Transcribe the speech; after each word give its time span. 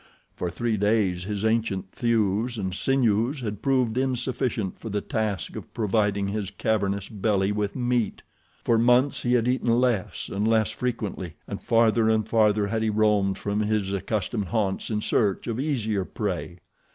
For 0.35 0.49
three 0.49 0.77
days 0.77 1.25
his 1.25 1.45
ancient 1.45 1.91
thews 1.91 2.57
and 2.57 2.73
sinews 2.73 3.41
had 3.41 3.61
proved 3.61 3.99
insufficient 3.99 4.79
for 4.79 4.89
the 4.89 4.99
task 4.99 5.55
of 5.55 5.71
providing 5.75 6.27
his 6.29 6.49
cavernous 6.49 7.07
belly 7.07 7.51
with 7.51 7.75
meat. 7.75 8.23
For 8.63 8.79
months 8.79 9.21
he 9.21 9.33
had 9.33 9.47
eaten 9.47 9.69
less 9.69 10.27
and 10.27 10.47
less 10.47 10.71
frequently, 10.71 11.35
and 11.47 11.61
farther 11.61 12.09
and 12.09 12.27
farther 12.27 12.65
had 12.65 12.81
he 12.81 12.89
roamed 12.89 13.37
from 13.37 13.59
his 13.59 13.93
accustomed 13.93 14.45
haunts 14.47 14.89
in 14.89 15.01
search 15.01 15.45
of 15.45 15.59
easier 15.59 16.03
prey. 16.03 16.57